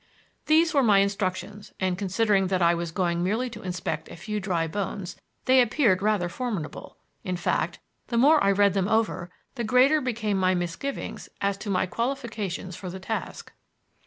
These 0.47 0.73
were 0.73 0.81
my 0.81 0.97
instructions, 0.97 1.73
and, 1.79 1.95
considering 1.95 2.47
that 2.47 2.59
I 2.63 2.73
was 2.73 2.89
going 2.91 3.23
merely 3.23 3.51
to 3.51 3.61
inspect 3.61 4.09
a 4.09 4.15
few 4.15 4.39
dry 4.39 4.65
bones, 4.65 5.15
they 5.45 5.61
appeared 5.61 6.01
rather 6.01 6.27
formidable; 6.27 6.97
in 7.23 7.37
fact, 7.37 7.77
the 8.07 8.17
more 8.17 8.43
I 8.43 8.49
read 8.51 8.73
them 8.73 8.87
over 8.87 9.29
the 9.53 9.63
greater 9.63 10.01
became 10.01 10.37
my 10.39 10.55
misgivings 10.55 11.29
as 11.39 11.55
to 11.59 11.69
my 11.69 11.85
qualifications 11.85 12.75
for 12.75 12.89
the 12.89 12.99
task. 12.99 13.51